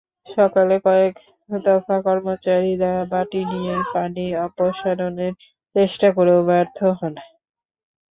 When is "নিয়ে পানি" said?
3.51-4.25